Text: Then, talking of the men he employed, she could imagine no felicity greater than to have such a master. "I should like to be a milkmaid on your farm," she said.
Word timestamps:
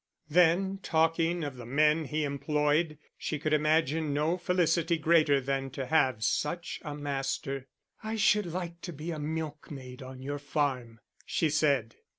Then, 0.31 0.79
talking 0.81 1.43
of 1.43 1.57
the 1.57 1.65
men 1.67 2.05
he 2.05 2.23
employed, 2.23 2.97
she 3.19 3.37
could 3.37 3.53
imagine 3.53 4.15
no 4.15 4.35
felicity 4.35 4.97
greater 4.97 5.39
than 5.39 5.69
to 5.77 5.85
have 5.85 6.23
such 6.23 6.79
a 6.83 6.95
master. 6.95 7.67
"I 8.01 8.15
should 8.15 8.47
like 8.47 8.81
to 8.81 8.93
be 8.93 9.11
a 9.11 9.19
milkmaid 9.19 10.01
on 10.01 10.19
your 10.23 10.39
farm," 10.39 11.01
she 11.23 11.51
said. 11.51 11.97